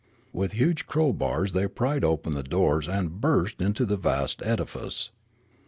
With 0.33 0.53
huge 0.53 0.87
crowbars 0.87 1.51
they 1.53 1.67
pried 1.67 2.03
open 2.03 2.33
the 2.33 2.41
doors 2.41 2.87
and 2.87 3.21
burst 3.21 3.61
into 3.61 3.85
the 3.85 3.97
vast 3.97 4.41
edifice. 4.43 5.11